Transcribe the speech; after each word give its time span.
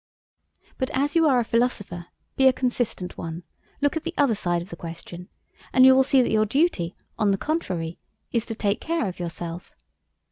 "But 0.79 0.89
as 0.97 1.15
you 1.15 1.27
are 1.27 1.37
a 1.39 1.43
philosopher, 1.45 2.07
be 2.35 2.47
a 2.47 2.53
consistent 2.53 3.19
one, 3.19 3.43
look 3.81 3.95
at 3.95 4.03
the 4.03 4.15
other 4.17 4.33
side 4.33 4.63
of 4.63 4.71
the 4.71 4.75
question 4.75 5.29
and 5.71 5.85
you 5.85 5.93
will 5.93 6.01
see 6.01 6.23
that 6.23 6.31
your 6.31 6.47
duty, 6.47 6.95
on 7.19 7.29
the 7.29 7.37
contrary, 7.37 7.99
is 8.31 8.43
to 8.47 8.55
take 8.55 8.81
care 8.81 9.07
of 9.07 9.19
yourself. 9.19 9.75